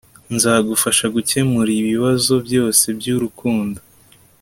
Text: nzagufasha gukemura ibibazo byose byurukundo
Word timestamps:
nzagufasha 0.35 1.05
gukemura 1.15 1.71
ibibazo 1.81 2.33
byose 2.47 2.83
byurukundo 2.97 3.79